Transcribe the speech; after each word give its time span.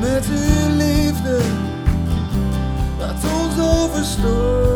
Met 0.00 0.26
uw 0.26 0.76
liefde, 0.76 1.40
laat 2.98 3.24
ons 3.24 3.58
overstromen. 3.58 4.71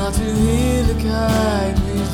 Laat 0.00 0.16
uw 0.16 0.34
heerlijkheid 0.34 1.78
weer 1.84 2.06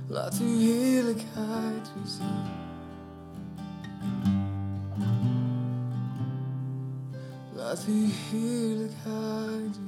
Laat 0.06 0.38
uw 0.40 0.58
heerlijkheid 0.58 1.92
weer 1.94 2.06
zien. 2.06 2.42
Laat 7.56 7.84
uw 7.88 8.06
heerlijkheid 8.30 9.78